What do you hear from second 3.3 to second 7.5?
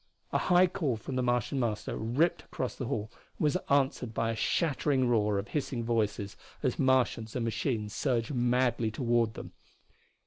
was answered by a shattering roar of hissing voices as Martians and